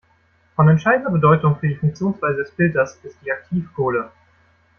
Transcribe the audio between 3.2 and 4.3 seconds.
die Aktivkohle.